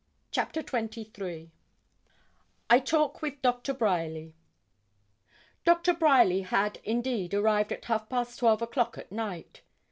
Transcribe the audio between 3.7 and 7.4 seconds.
BRYERLY Doctor Bryerly had, indeed,